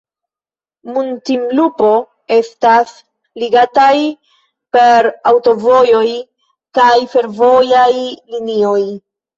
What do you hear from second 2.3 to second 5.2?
estas ligataj per